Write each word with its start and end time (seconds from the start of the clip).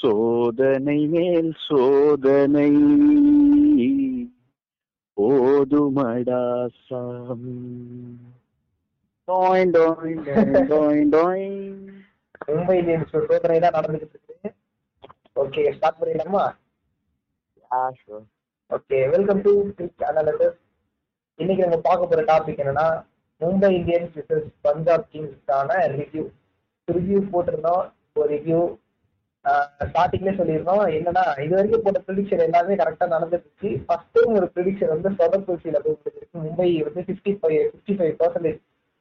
சோதனை 0.00 0.98
மேல் 1.12 1.52
சோதனை. 1.66 2.70
போதுமடா 5.16 6.42
சாமி. 6.86 7.56
மும்பை 9.28 9.60
இந்தியன்ஸ் 12.80 13.12
சோதனை 13.12 13.56
தான் 13.60 13.76
நடந்துகிட்டு 13.76 13.94
இருக்கு. 13.94 14.50
ஓகே 15.42 15.62
ஸ்டார்ட் 15.76 16.00
பண்ணிடலாமா. 16.00 16.44
Okay 18.70 18.98
welcome 19.10 19.42
to 19.42 19.52
pick 19.76 20.02
analysis 20.10 20.58
இன்னைக்கு 21.34 21.64
நம்ம 21.64 21.78
பார்க்க 21.88 22.06
போற 22.06 22.22
டாபிக் 22.30 22.62
என்னன்னா 22.64 22.86
மும்பை 23.40 23.70
இந்தியன்ஸ் 23.78 24.14
விசஸ் 24.18 24.48
பஞ்சாப் 24.60 25.08
கிங்ஸ்க்கான 25.12 25.70
ரிவ்யூ 25.96 26.24
ரிவ்யூ 26.92 27.18
போட்டிருந்தோம். 27.32 27.84
ஒரு 28.14 28.28
ரிவ்யூ 28.34 28.60
ஸ்டார்டிங்லேயே 29.88 30.36
சொல்லியிருந்தோம். 30.38 30.84
என்னன்னா 30.98 31.24
இது 31.44 31.52
வரைக்கும் 31.56 31.84
போட்ட 31.84 32.00
ப்ரிடிக்ஷன் 32.06 32.44
எல்லாமே 32.46 32.78
கரெக்டாக 32.80 33.08
நடந்துருச்சு 33.14 33.68
ஃபர்ஸ்ட் 33.86 34.14
டைம் 34.16 34.36
ஒரு 34.38 34.48
ப்ரிடிக்ஷன் 34.54 34.92
வந்து 34.94 35.10
சொதப்பூசியில் 35.18 35.82
போய் 35.84 35.96
முடிஞ்சிருக்கு. 35.98 36.42
மும்பை 36.46 36.68
வந்து 36.86 37.04
fifty 37.08 37.32
five 37.40 37.58
fifty 37.72 37.96
five 37.98 38.14
percentage 38.22 38.60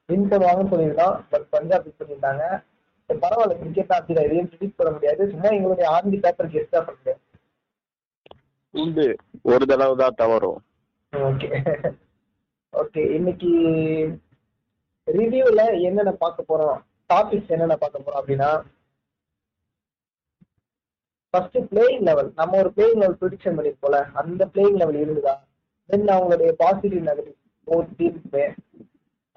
win 0.10 0.30
பண்ணுவாங்கன்னு 0.32 0.72
சொல்லியிருந்தோம். 0.74 1.16
பட் 1.32 1.48
பஞ்சாப் 1.56 1.86
வின் 1.86 2.00
பண்ணியிருந்தாங்க. 2.02 2.44
பரவாயில்ல. 3.10 3.58
கிரிக்கெட் 3.62 3.96
அப்படி 3.98 4.14
தான். 4.18 4.28
எதையும் 4.28 4.50
ப்ரிடிக்ட் 4.52 4.78
பண்ண 4.80 4.92
முடியாது. 4.98 5.22
சும்மா 5.34 5.50
எங்களுடைய 5.58 5.88
ஆர்மி 5.96 6.20
பேப்பர் 6.26 6.52
கெஸ்ட் 6.54 6.76
தான் 6.78 6.88
பண்ணுறேன் 6.90 7.20
உண்டு. 8.74 9.08
ஒரு 9.52 9.64
தடவை 9.72 9.96
தான் 10.04 10.18
தவறும். 10.22 10.62
ஓகே 11.14 11.50
ஓகே 12.74 13.02
இன்னைக்கு 13.18 13.50
ரிவ்யூல 15.08 15.62
என்னென்ன 15.88 16.12
பார்க்க 16.24 16.50
போறோம்? 16.52 16.80
டாபிக்ஸ் 17.12 17.54
என்னென்ன 17.56 17.76
பார்க்க 17.84 18.06
போறோம் 18.06 18.20
அப்படின்னா 18.22 18.50
ஃபர்ஸ்ட் 21.36 21.58
பிளேயிங் 21.72 22.04
லெவல் 22.08 22.28
நம்ம 22.38 22.58
ஒரு 22.62 22.70
பிளேயிங் 22.76 23.00
லெவல் 23.02 23.18
ப்ரிடிக்ஷன் 23.22 23.56
பண்ணிருப்போம்ல 23.58 23.98
அந்த 24.22 24.42
பிளேயிங் 24.54 24.78
லெவல் 24.82 25.00
இருந்ததா? 25.02 25.34
தென் 25.90 26.14
அவங்களுடைய 26.14 26.52
பாசிட்டிவ் 26.62 27.02
நெகட்டிவ் 27.08 27.36
ஒரு 27.68 27.88
டீம்ஸுமே 27.98 28.46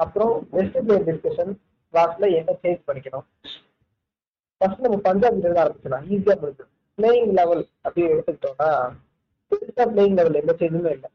அப்புறம் 0.01 0.35
பெஸ்ட் 0.53 0.79
பிளேயர் 0.85 1.07
டிஸ்கஷன் 1.09 1.51
கிளாஸ்ல 1.95 2.29
என்ன 2.41 2.51
சேஞ்ச் 2.63 2.87
பண்ணிக்கணும்? 2.89 3.27
ஃபர்ஸ்ட் 4.61 4.85
நம்ம 4.85 4.99
பஞ்சாப் 5.09 5.41
இருந்து 5.41 5.63
ஆரம்பிச்சலாம் 5.65 6.07
ஈஸியா 6.15 6.37
இருக்கு 6.45 6.67
பிளேயிங் 6.99 7.33
லெவல் 7.41 7.65
அப்படி 7.87 8.07
எடுத்துக்கிட்டோம்னா 8.13 8.71
பெருசா 9.53 9.87
பிளேயிங் 9.95 10.17
லெவல் 10.21 10.41
எந்த 10.43 10.55
சேஞ்சுமே 10.63 10.93
இல்லை. 10.97 11.11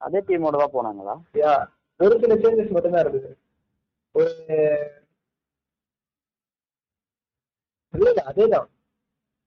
அதே 0.00 0.20
டீமோட 0.28 0.56
தான் 0.62 0.74
போனாங்களா? 0.76 1.16
யா 1.42 1.54
ஒரு 2.00 2.14
சில 2.24 2.34
சேஞ்சஸ் 2.42 2.74
மட்டும்தான் 2.76 3.04
இருக்குது 3.04 3.30
ஒரு 4.14 4.32
இல்ல 7.94 8.22
அதேதான். 8.30 8.68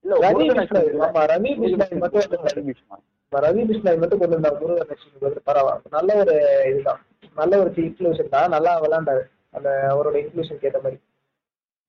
இல்ல 0.04 0.16
ரவி 0.24 0.44
பிஷ்ணாய். 0.58 0.90
ஆமா 1.06 1.22
ரவி 1.32 1.50
பிஷ்ணாய் 1.62 2.00
மட்டும் 2.02 2.26
ரவி 2.48 2.62
பிஷ்ணாய். 2.68 3.02
ரவி 3.32 3.62
பிஷ்ணாய் 3.70 4.00
மட்டும் 4.02 4.20
கொண்டு 4.20 4.36
வந்தாங்க 4.36 4.60
முருகன் 4.62 5.46
பரவாயில்ல. 5.48 5.90
நல்ல 5.96 6.10
ஒரு 6.22 6.34
இதுதான். 6.70 7.00
நல்ல 7.40 7.58
ஒரு 7.62 7.70
இன்க்ளூஷன் 7.86 8.34
தான். 8.36 8.52
நல்லா 8.56 8.72
விளையாண்டாரு. 8.84 9.24
அந்த 9.56 9.68
அவரோட 9.92 10.16
இன்க்ளூஷனுக்கு 10.22 10.68
ஏற்ற 10.70 10.80
மாதிரி. 10.84 10.98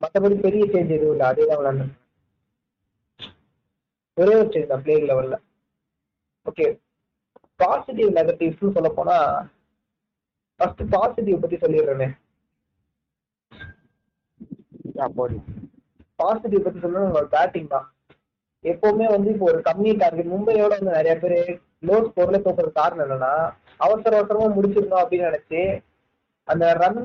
மற்றபடி 0.02 0.36
பெரிய 0.46 0.64
சேஞ்ச் 0.74 0.96
எதுவும் 0.98 1.16
இல்லை. 1.16 1.28
அதே 1.32 1.46
தான் 1.50 1.60
விளையாண்டு 1.62 1.88
ஒரே 4.18 4.34
ஒரு 4.42 4.50
சேஞ்ச் 4.54 4.72
தான். 4.72 4.84
பிளேயிங் 4.86 5.10
லெவல்ல 5.10 5.36
ஓகே 6.46 6.66
பாசிட்டிவ் 7.60 8.10
நெகட்டிவ்ஸ்னு 8.18 8.76
சொல்ல 8.76 8.90
போனா 8.98 9.16
ஃபர்ஸ்ட் 10.60 10.84
பாசிட்டிவ் 10.94 11.42
பத்தி 11.42 11.58
சொல்லிடுறேனே. 11.58 12.08
யா, 15.00 15.08
போடு. 15.18 15.36
பாசிட்டிவ் 16.22 16.66
பத்தி 16.66 16.80
சொல்லணும் 16.84 17.34
பேட்டிங் 17.36 17.74
தான். 17.76 17.88
எப்பவுமே 18.66 19.06
வந்து 19.16 19.30
இப்போ 19.34 19.46
ஒரு 19.52 19.60
கம்மி 19.68 19.92
டார்கெட் 20.02 20.34
மும்பையோட 20.34 20.72
வந்து 20.80 20.98
நிறைய 20.98 21.14
பேர் 21.22 21.38
லோ 21.88 21.98
ஸ்கோர்ல 22.08 22.40
தோக்குறது 22.46 22.72
காரணம் 22.80 23.04
என்னன்னா 23.06 23.34
அவசர 23.86 24.18
அவசரமா 24.20 24.48
முடிச்சிடணும் 24.56 25.02
அப்படின்னு 25.04 25.30
நினைச்சு 25.30 25.62
அந்த 26.48 26.66
ரன் 26.82 27.00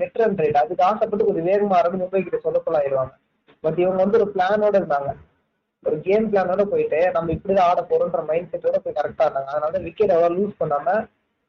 நெட் 0.00 0.20
ரன் 0.22 0.38
ரேட் 0.42 0.60
அதுக்கு 0.60 0.86
ஆசைப்பட்டு 0.88 1.26
கொஞ்சம் 1.28 1.48
வேகமா 1.50 1.76
ஆரம்பி 1.78 2.00
மும்பை 2.02 2.20
கிட்ட 2.22 2.38
சொதப்பலாம் 2.44 2.80
ஆயிடுவாங்க 2.82 3.14
பட் 3.64 3.78
இவங்க 3.82 4.00
வந்து 4.02 4.18
ஒரு 4.20 4.26
பிளானோட 4.34 4.74
இருந்தாங்க. 4.80 5.10
ஒரு 5.84 5.96
கேம் 6.06 6.28
பிளானோட 6.32 6.62
போயிட்டு 6.72 7.00
நம்ம 7.14 7.32
இப்படிதான் 7.34 7.68
ஆட 7.70 7.80
போறோம்ன்ற 7.90 8.22
மைண்ட் 8.30 8.50
செட்டோட 8.52 8.78
போய் 8.84 8.96
கரெக்டா 8.98 9.24
இருந்தாங்க. 9.26 9.50
அதனால 9.54 9.78
விக்கெட் 9.86 10.14
அதாவது 10.16 10.36
லூஸ் 10.38 10.60
பண்ணாம 10.62 10.96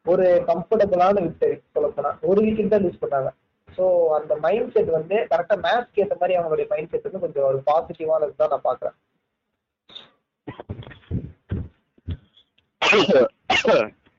ஒரு 0.06 0.26
கம்ஃபர்டபுளான 0.50 1.22
விக்கெட் 1.26 1.64
சொல்ல 1.76 1.88
போனா 1.98 2.12
ஒரு 2.32 2.40
விக்கெட் 2.46 2.74
தான் 2.74 2.84
லூஸ் 2.86 3.02
பண்ணாங்க. 3.04 3.30
ஸோ 3.78 3.84
அந்த 4.18 4.34
மைண்ட் 4.46 4.74
செட் 4.74 4.92
வந்து 4.98 5.18
கரெக்டா 5.32 5.56
மேட்ச்க்கு 5.66 6.02
ஏற்ற 6.04 6.16
மாதிரி 6.22 6.38
அவங்களுடைய 6.40 6.68
மைண்ட் 6.74 6.92
செட் 6.92 7.08
வந்து 7.08 7.24
கொஞ்சம் 7.26 7.48
ஒரு 7.52 7.60
பாசிட்டிவானது 7.70 8.42
தான் 8.42 8.54
நான் 8.54 8.68
பாக்குறேன் 8.70 8.98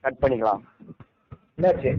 கட் 0.04 0.20
பண்ணிக்கலாம். 0.22 0.62
என்னாச்சு? 1.56 1.91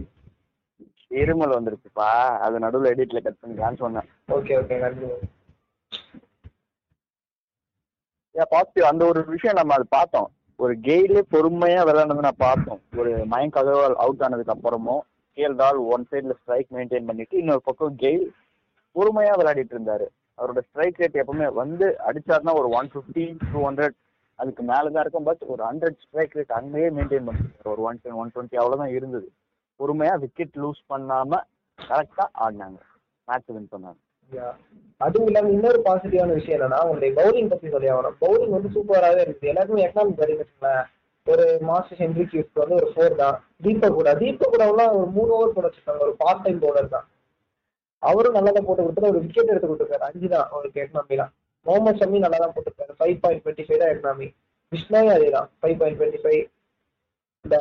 இருமல் 1.20 1.56
வந்துருச்சுப்பா. 1.56 2.08
அது 2.44 2.56
நடுவுல 2.64 2.92
எடிட்ல 2.94 3.20
கட் 3.24 3.40
பண்ணிக்கலாம்னு 3.40 3.82
சொன்னேன். 3.84 4.08
ஓகே 4.36 4.54
ஓகே 4.60 4.78
நன்றி. 4.84 5.08
ஏன் 8.34 8.50
பாசிட்டிவ் 8.54 8.90
அந்த 8.90 9.02
ஒரு 9.10 9.20
விஷயம் 9.34 9.58
நம்ம 9.58 9.74
அது 9.76 9.86
பார்த்தோம். 9.98 10.28
ஒரு 10.58 10.74
கெயிலே 10.86 11.22
பொறுமையா 11.34 11.80
விளையாடுனது 11.88 12.26
நான் 12.26 12.44
பார்த்தோம். 12.46 12.80
ஒரு 13.00 13.12
மயங்க் 13.32 13.60
அகர்வால் 13.60 14.00
அவுட் 14.04 14.24
ஆனதுக்கு 14.26 14.54
அப்புறமும் 14.54 15.02
கேஎல் 15.36 15.56
டால் 15.60 15.80
ஒன் 15.94 16.04
சைடுல 16.10 16.34
ஸ்ட்ரைக் 16.40 16.68
மெயின்டைன் 16.76 17.08
பண்ணிட்டு 17.10 17.34
இன்னொரு 17.42 17.62
பக்கம் 17.68 17.96
கெயில் 18.02 18.26
பொறுமையா 18.96 19.32
விளையாடிட்டு 19.40 19.74
இருந்தாரு. 19.76 20.06
அவரோட 20.38 20.60
ஸ்ட்ரைக் 20.68 21.00
ரேட் 21.02 21.20
எப்பவுமே 21.22 21.46
வந்து 21.62 21.86
அடிச்சாருன்னா 22.08 22.52
ஒரு 22.60 22.68
ஒன் 22.78 22.90
ஃபிஃப்டி 22.92 23.24
டூ 23.52 23.60
ஹண்ட்ரட் 23.66 23.96
அதுக்கு 24.38 24.62
மேல 24.70 24.90
தான் 24.94 25.04
இருக்கும். 25.04 25.26
பட் 25.30 25.42
ஒரு 25.52 25.62
ஹண்ட்ரட் 25.64 25.98
ஸ்ட்ரைக் 26.04 26.36
ரேட் 26.38 26.54
அங்கேயே 26.58 26.88
மெயின்டைன் 26.96 27.26
பண்ணிருக்காரு 27.28 27.72
ஒரு 27.74 27.82
ஒன் 27.88 28.00
டென் 28.02 28.18
ஒன் 28.22 28.32
டுவெண்ட்டி 28.34 28.56
அவ்வளவுதான் 28.62 28.94
இருந்தது. 28.98 29.28
பொறுமையா 29.80 30.14
விக்கெட் 30.24 30.56
லூஸ் 30.62 30.82
பண்ணாம 30.92 31.40
கரெக்டா 31.78 32.24
ஆடினாங்க. 32.44 32.80
மேட்ச் 33.28 33.52
வின் 33.56 33.70
பண்ணாங்க. 33.74 34.00
அதுவும் 35.00 35.28
இல்லாம 35.28 35.50
இன்னொரு 35.54 35.78
பாசிட்டிவான 35.86 36.32
விஷயம் 36.38 36.58
என்னன்னா 36.58 36.80
உங்களுடைய 36.84 37.12
பவுலிங் 37.20 37.48
பத்தி 37.48 37.68
சொல்லி 37.74 37.88
ஆகணும். 37.94 38.18
பவுலிங் 38.20 38.54
வந்து 38.56 38.70
சூப்பராகவே 38.76 39.24
இருக்குது 39.24 39.50
எல்லாருமே 39.52 39.86
எக்கனாமிக் 39.86 40.22
வரைக்கும் 40.22 40.92
ஒரு 41.32 41.44
மாஸ்டர் 41.68 42.00
ஹென்ரி 42.02 42.24
கியூஸ்க்கு 42.30 42.62
வந்து 42.62 42.76
ஒரு 42.80 42.88
ஃபோர் 42.92 43.14
தான். 43.20 43.36
தீபக் 43.64 43.94
கூட. 43.98 44.08
தீபக் 44.22 44.50
கூடலாம் 44.54 44.94
ஒரு 44.98 45.06
மூணு 45.16 45.30
ஓவர் 45.36 45.54
போட 45.56 45.66
வச்சிருக்காங்க. 45.66 46.02
ஒரு 46.06 46.14
பார்ட் 46.22 46.42
டைம் 46.44 46.58
பவுலர் 46.64 46.90
தான். 46.96 47.06
அவரும் 48.02 48.36
நல்லா 48.38 48.50
தான் 48.56 48.66
போட்டு 48.66 48.84
கொடுத்தாரு 48.84 49.10
ஒரு 49.12 49.22
விக்கெட் 49.24 49.52
எடுத்து 49.52 49.68
கொடுத்துருக்காரு. 49.68 50.06
அஞ்சு 50.08 50.28
தான். 50.34 50.48
அவருக்கு 50.54 50.82
எக்கனாமிலாம் 50.82 51.32
முகமது 51.66 52.00
ஷமி 52.00 52.18
நல்லா 52.24 52.40
தான் 52.42 52.54
போட்டுருக்காரு. 52.56 52.92
ஃபைவ் 52.98 53.16
பாயிண்ட் 53.22 53.42
டுவெண்ட்டி 53.44 53.66
ஃபைவ் 53.68 53.80
தான் 53.82 53.92
எக்கனாமி 53.94 54.28
விஷ்ணாயும் 54.72 55.14
அதே 55.16 55.30
தான். 55.36 55.48
ஃபைவ் 55.60 55.78
பாயிண்ட் 55.80 55.98
டுவெண்ட்டி 56.00 56.22
ஃபைவ் 56.24 56.42
இந்த 57.44 57.56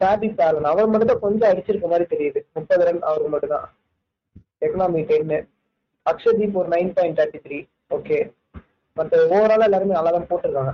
சாபி 0.00 0.28
பேலன் 0.38 0.70
அவர் 0.72 0.92
மட்டும் 0.92 1.10
தான் 1.12 1.24
கொஞ்சம் 1.24 1.50
அடிச்சிருக்க 1.52 1.88
மாதிரி 1.94 2.06
தெரியுது. 2.14 2.40
முப்பது 2.58 2.84
ரன் 2.88 3.02
அவருக்கு 3.08 3.32
மட்டும் 3.34 3.54
தான். 3.56 3.66
எக்கனாமி 4.66 5.02
டென்னு 5.10 5.38
அக்ஷதீப் 6.06 6.56
ஒரு 6.60 6.68
nine 6.76 6.94
point 6.96 7.18
thirty 7.18 7.40
three 7.46 7.58
okay 7.96 8.18
மற்ற 8.96 9.18
ஓவரால் 9.34 9.66
எல்லாருமே 9.66 9.98
நல்லா 9.98 10.12
தான் 10.14 10.30
போட்டிருக்காங்க. 10.30 10.72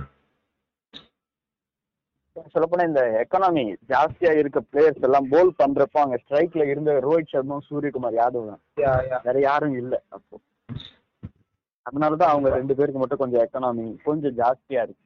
சொல்லப்போனா 2.53 2.85
இந்த 2.87 3.01
எக்கனாமி 3.21 3.63
ஜாஸ்தியா 3.89 4.31
இருக்க 4.37 4.59
பிளேயர்ஸ் 4.71 5.05
எல்லாம் 5.07 5.27
போல் 5.29 5.51
பண்றப்போ 5.59 5.99
அங்க 6.03 6.17
ஸ்ட்ரைக்ல 6.23 6.63
இருந்த 6.69 6.93
ரோஹித் 7.05 7.31
சர்மா 7.33 7.57
சூரியகுமார் 7.69 8.17
யாதவ் 8.21 8.49
தான். 8.51 8.61
வேற 9.23 9.39
யாரும் 9.39 9.73
இல்ல 9.73 10.03
அப்போ. 10.09 10.37
அதனாலதான் 11.85 12.31
அவங்க 12.33 12.49
ரெண்டு 12.49 12.75
பேருக்கு 12.75 12.99
மட்டும் 12.99 13.17
கொஞ்சம் 13.17 13.43
எக்கனாமி 13.45 13.85
கொஞ்சம் 14.03 14.35
ஜாஸ்தியா 14.37 14.81
இருக்கு. 14.87 15.05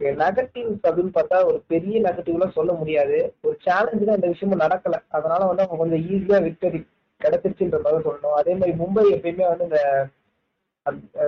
நெகட்டிவ்ஸ் 0.00 0.84
அப்படின்னு 0.86 1.12
பார்த்தா 1.14 1.38
ஒரு 1.44 1.58
பெரிய 1.66 2.00
நெகட்டிவ்லாம் 2.00 2.56
சொல்ல 2.58 2.72
முடியாது. 2.72 3.16
ஒரு 3.42 3.56
சேலஞ்சு 3.64 4.04
தான் 4.04 4.18
இந்த 4.20 4.26
விஷயமும் 4.26 4.60
நடக்கல. 4.60 4.96
அதனால 5.08 5.40
வந்து 5.44 5.62
அவங்க 5.62 5.80
கொஞ்சம் 5.82 6.04
ஈஸியா 6.10 6.38
விக்டரி 6.46 6.80
கிடைச்சிருச்சுன்ற 7.20 7.78
மாதிரி 7.84 8.04
சொல்லணும். 8.08 8.36
அதே 8.40 8.54
மாதிரி 8.54 8.78
மும்பை 8.82 9.04
எப்பயுமே 9.14 9.46
வந்து 9.48 9.64
இந்த 9.64 9.80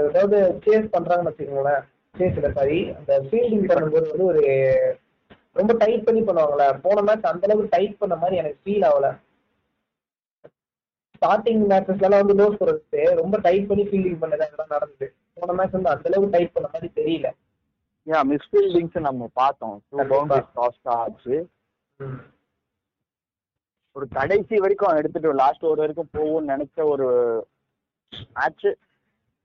அதாவது 0.08 0.36
சேஸ் 0.66 0.92
பண்றாங்கன்னு 0.92 1.30
வச்சுக்கோங்களேன். 1.30 1.82
சேஸ்ல 2.14 2.48
சாரி 2.58 2.78
அந்த 2.98 3.12
ஃபீல்டிங் 3.28 3.66
பண்ணும்போது 3.70 4.06
வந்து 4.12 4.26
ஒரு 4.32 4.42
ரொம்ப 5.58 5.72
டைட் 5.82 6.06
பண்ணி 6.06 6.20
பண்ணுவாங்களே 6.28 6.66
போன 6.86 7.02
மேட்ச் 7.08 7.30
அந்த 7.32 7.46
அளவுக்கு 7.48 7.74
டைட் 7.74 8.00
பண்ண 8.02 8.14
மாதிரி 8.22 8.36
எனக்கு 8.42 8.58
ஃபீல் 8.64 8.86
ஆகல. 8.90 9.08
ஸ்டார்டிங் 11.14 11.62
மேட்சஸ்லாம் 11.70 12.20
வந்து 12.22 12.36
லோ 12.40 12.46
ஸ்கோரர்ஸ் 12.54 12.98
ரொம்ப 13.22 13.38
டைட் 13.46 13.68
பண்ணி 13.70 13.84
ஃபீல்டிங் 13.88 14.20
பண்ணது 14.22 14.44
அதெல்லாம் 14.46 14.74
நடந்தது. 14.74 15.06
போன 15.38 15.54
மேட்ச் 15.58 15.76
வந்து 15.78 15.92
அந்த 15.94 16.08
அளவுக்கு 16.10 16.34
டைட் 16.36 16.54
பண்ண 16.56 16.68
மாதிரி 16.74 16.90
தெரியல. 17.00 17.28
ஏன் 18.06 18.28
மிஸ்ஃபீல்டிங்ஸ் 18.32 19.06
நம்ம 19.08 19.28
பார்த்தோம். 19.40 19.76
டூ 19.88 19.96
கண்டிப்பா. 19.96 20.16
பவுண்டரிஸ் 20.16 20.54
காஸ்ட் 20.60 20.90
ஆச்சு 20.98 21.36
ஒரு 23.96 24.06
கடைசி 24.16 24.56
வரைக்கும் 24.62 24.98
எடுத்துட்டு 24.98 25.30
லாஸ்ட் 25.42 25.64
ஓவர் 25.68 25.82
வரைக்கும் 25.82 26.12
போகும்னு 26.16 26.50
நினைச்ச 26.52 26.84
ஒரு 26.92 27.06
மேட்ச் 28.36 28.66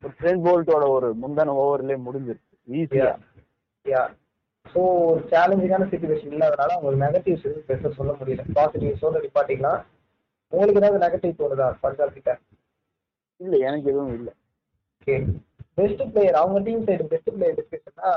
ஒரு 0.04 0.14
ட்ரெண்ட் 0.20 0.46
போல்ட்டோட 0.48 0.86
ஒரு 0.98 1.08
முந்தின 1.22 1.56
ஓவர்லயே 1.64 1.98
முடிஞ்சிருச்சு. 2.08 2.55
ஈஸியா 2.68 3.10
யா 3.86 4.04
ஸோ 4.66 4.82
ஒரு 5.08 5.20
சேலஞ்சிங்கான 5.32 5.88
சுச்சுவேஷன் 5.90 6.34
இல்லாதனால 6.36 6.76
அவங்க 6.78 7.02
நெகட்டிவ்ஸ் 7.04 7.46
எதுவும் 7.48 7.68
பெருசாக 7.68 7.92
சொல்ல 7.98 8.12
முடியல. 8.20 8.46
பாசிட்டிவ்ஸோட 8.56 9.20
நிப்பாட்டிக்கலாம். 9.26 9.82
உங்களுக்கு 10.54 10.82
ஏதாவது 10.82 11.04
நெகட்டிவ் 11.04 11.40
தோணுதா 11.40 11.68
பஞ்சாப் 11.84 12.16
கிட்ட? 12.16 12.32
இல்ல 13.42 13.56
எனக்கு 13.68 13.90
எதுவும் 13.92 14.16
இல்ல. 14.18 14.30
ஓகே 14.98 15.16
பெஸ்ட் 15.78 16.04
பிளேயர் 16.12 16.40
அவங்க 16.42 16.60
team 16.68 16.86
side 16.88 17.06
best 17.14 17.32
player 17.36 17.58
டிஸ்கஷன்னா 17.60 18.12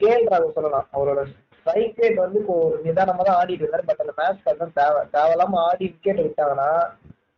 KL 0.00 0.30
ராகுல் 0.32 0.56
சொல்லலாம். 0.56 0.86
அவரோட 0.92 1.20
ஸ்ட்ரைக் 1.56 2.00
ரேட் 2.02 2.22
வந்து 2.24 2.38
இப்போ 2.42 2.54
ஒரு 2.64 2.78
நிதானமா 2.86 3.22
தான் 3.28 3.38
ஆடிட்டு 3.40 3.64
இருந்தாரு 3.64 3.88
பட் 3.88 4.02
அந்த 4.04 4.14
மேட்ச் 4.18 4.48
அதுதான் 4.50 4.76
தேவை. 4.80 5.02
தேவையில்லாம 5.14 5.60
ஆடி 5.68 5.84
விக்கெட் 5.86 6.24
விட்டாங்கன்னா 6.26 6.68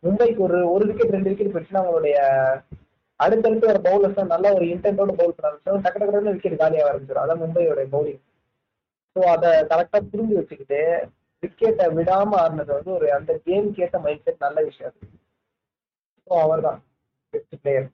மும்பைக்கு 0.03 0.41
ஒரு 0.47 0.59
ஒரு 0.73 0.83
விக்கெட் 0.89 1.15
ரெண்டு 1.15 1.31
விக்கெட் 1.31 1.53
போயிடுச்சுன்னா 1.53 1.83
அவங்களுடைய 1.83 2.17
அடுத்தடுத்து 3.19 3.69
வர 3.69 3.79
பவுலர்ஸ் 3.85 4.31
நல்ல 4.33 4.51
ஒரு 4.55 4.65
இன்டென்டோட 4.73 5.13
பவுல் 5.19 5.35
பண்ண 5.35 5.47
ஆரம்பிச்சோம் 5.49 5.85
டக்கு 5.85 5.99
டக்குனு 6.01 6.35
விக்கெட் 6.35 6.61
காலியாக 6.61 6.89
ஆரம்பிச்சிடும் 6.89 7.23
அதான் 7.23 7.41
மும்பையோட 7.43 7.85
பவுலிங் 7.95 8.21
ஸோ 9.15 9.21
அதை 9.33 9.49
கரெக்டாக 9.71 10.03
புரிஞ்சு 10.11 10.37
வச்சுக்கிட்டு 10.39 10.81
விக்கெட்டை 11.43 11.85
விடாம 11.97 12.37
ஆடினது 12.41 12.71
வந்து 12.77 12.91
ஒரு 12.97 13.07
அந்த 13.17 13.33
கேமுக்கு 13.45 13.83
ஏற்ற 13.85 13.99
மைண்ட் 14.05 14.25
செட் 14.25 14.45
நல்ல 14.45 14.59
விஷயம். 14.67 14.91
அது 14.91 15.07
ஸோ 16.27 16.33
அவர் 16.45 16.65
தான் 16.67 16.79
பெஸ்ட் 17.33 17.55
பிளேயர் 17.61 17.87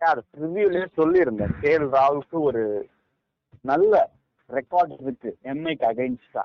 யார் 0.00 0.20
ரிவ்யூலயே 0.42 0.86
சொல்லியிருந்தேன். 0.98 1.54
கே. 1.62 1.70
எல். 1.76 1.88
ராகுலுக்கு 1.96 2.38
ஒரு 2.48 2.62
நல்ல 3.64 3.92
ரெக்கார்ட் 4.50 4.92
இருக்கு. 5.04 5.30
எம்ஐக்கு 5.52 5.86
அகைன்ஸ்டா 5.90 6.44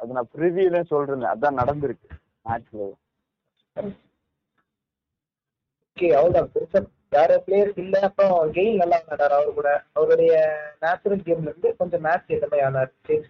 அது 0.00 0.16
நான் 0.18 0.30
ப்ரிவியூல 0.34 0.80
சொல்றேன். 0.92 1.30
அதான் 1.34 1.60
நடந்திருக்கு. 1.60 2.08
மேட்ச்ல 2.46 2.82
ஓகே 5.96 6.08
அவ்வளோதான் 6.18 6.50
பெருசா 6.54 6.80
வேற 7.12 7.30
பிளேயர்ஸ் 7.44 7.78
இல்ல 7.78 7.96
அப்புறம் 8.06 8.52
கெயில் 8.54 8.80
நல்லா 8.80 8.98
விளையாடாரு 9.02 9.36
அவர் 9.38 9.56
கூட. 9.58 9.68
அவருடைய 9.92 10.32
நேச்சுரல் 10.82 11.24
கேம்ல 11.26 11.50
இருந்து 11.50 11.70
கொஞ்சம் 11.76 12.04
மேட்ச் 12.06 12.32
ஏற்ற 12.34 12.46
மாதிரி 12.46 12.66
ஆனார். 12.68 12.92
Change 13.08 13.28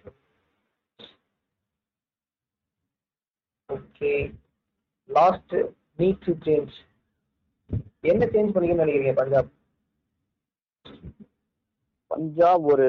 okay 3.69 4.11
last 5.09 5.55
need 5.99 6.25
to 6.25 6.33
change 6.45 6.75
என்ன 8.03 8.21
சேஞ்ச் 8.33 8.53
பண்ணிக்கணும்னு 8.53 8.83
நினைக்கிறீங்க 8.83 9.15
பஞ்சாப்? 9.19 9.49
பஞ்சாப் 12.11 12.65
ஒரு 12.71 12.87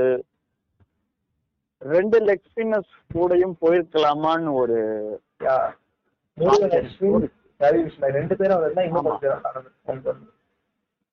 ரெண்டு 1.82 2.18
லெக் 2.20 2.48
ஸ்பின்னர்ஸ் 2.48 2.94
கூடயும் 3.10 3.54
போயிருக்கலாமான்னு 3.60 4.52
ஒரு 4.54 4.78
ரெண்டு 8.14 8.34
பேரும் 8.40 8.64
இன்னும். 8.80 9.08
கொஞ்சம் 9.86 10.20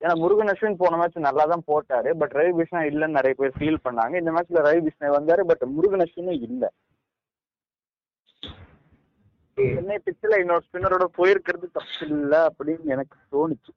ஏன்னா 0.02 0.14
முருகன் 0.22 0.52
அஸ்வின் 0.52 0.80
போன 0.82 0.98
மேட்ச் 1.00 1.26
நல்லா 1.28 1.44
தான் 1.52 1.64
போட்டாரு. 1.70 2.10
பட் 2.22 2.36
ரவி 2.40 2.52
கிருஷ்ணா 2.58 2.82
இல்லைன்னு 2.90 3.18
நிறைய 3.20 3.36
பேர் 3.40 3.56
ஃபீல் 3.58 3.84
பண்ணாங்க. 3.86 4.14
இந்த 4.22 4.32
மேட்ச்ல 4.36 4.64
ரவி 4.68 4.82
கிருஷ்ணா 4.86 5.10
வந்தாரு 5.18 5.44
பட் 5.52 5.64
முருகன் 5.76 6.04
அஸ்வினும் 6.06 6.44
இல்ல. 6.48 6.66
சென்னை 9.58 9.96
பிச்சில் 10.06 10.40
இன்னொரு 10.42 10.64
ஸ்பின்னரோட 10.66 11.06
போயிருக்கிறது 11.18 11.68
தப்பு 11.78 12.04
இல்ல 12.16 12.34
அப்படின்னு 12.50 12.92
எனக்கு 12.96 13.18
தோணுச்சு. 13.36 13.72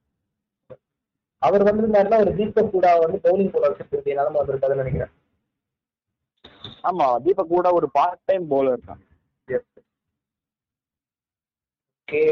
அவர் 1.42 1.62
வந்திருந்தாருன்னா 1.68 2.18
ஒரு 2.24 2.32
தீபக் 2.38 2.72
கூட 2.74 2.86
வந்து 3.02 3.18
பவுலிங் 3.26 3.52
போட 3.52 3.68
வச்சிருக்க 3.68 4.10
நிலைமை 4.10 4.40
வந்திருக்காதுன்னு 4.40 4.82
நினைக்கிறேன். 4.82 5.12
ஆமா 6.88 7.06
தீபக் 7.24 7.52
கூட 7.54 7.68
ஒரு 7.78 7.86
பார்ட் 7.96 8.26
டைம் 8.30 8.44
பவுலர் 8.52 8.84
தான் 8.90 9.00
ஓகே 12.08 12.22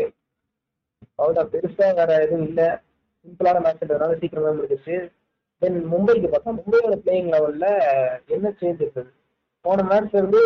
பெருசா 1.53 1.87
வேற 1.99 2.11
எதுவும் 2.25 2.47
இல்ல. 2.49 2.63
சிம்பிளான 3.29 3.63
மேட்ச்ன்றதுனால 3.65 4.19
சீக்கிரமா 4.19 4.49
முடிஞ்சிச்சு 4.49 4.97
தென் 5.59 5.79
மும்பைக்கு 5.93 6.29
பார்த்தா 6.33 6.57
மும்பையோட 6.61 6.97
பிளேயிங் 7.05 7.31
லெவல்ல 7.35 7.67
என்ன 8.27 8.53
சேஞ்ச் 8.61 8.83
இருக்குது 8.85 9.11
போன 9.61 9.83
மேட்ச்ல 9.83 10.21
இருந்து 10.23 10.43